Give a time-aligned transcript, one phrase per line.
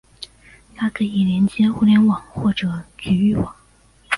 [0.75, 3.55] 它可以连接互联网或者局域网。